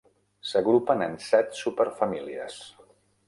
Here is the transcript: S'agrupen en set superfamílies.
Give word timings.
S'agrupen 0.51 1.03
en 1.07 1.13
set 1.27 1.53
superfamílies. 1.59 2.59